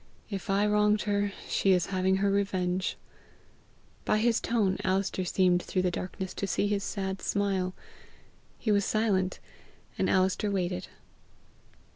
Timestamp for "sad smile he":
6.83-8.71